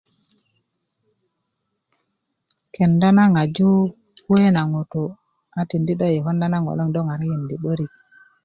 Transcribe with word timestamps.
kenda 2.73 3.07
na 3.15 3.23
ŋaju 3.33 3.71
kuwe 4.23 4.43
na 4.55 4.61
ŋutu 4.71 5.03
a 5.59 5.61
tindi 5.69 5.93
do 5.99 6.05
i 6.17 6.19
konda 6.23 6.47
ŋo 6.63 6.73
do 6.93 6.99
ŋarakinda 7.07 7.53
na 7.55 7.59
'börik 7.59 7.93